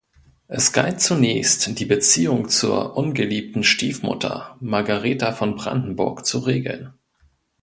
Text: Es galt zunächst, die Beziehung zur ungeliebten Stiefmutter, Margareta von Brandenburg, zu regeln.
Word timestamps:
Es 0.47 0.73
galt 0.73 0.99
zunächst, 0.99 1.77
die 1.79 1.85
Beziehung 1.85 2.49
zur 2.49 2.97
ungeliebten 2.97 3.63
Stiefmutter, 3.63 4.57
Margareta 4.59 5.31
von 5.31 5.55
Brandenburg, 5.55 6.25
zu 6.25 6.39
regeln. 6.39 6.95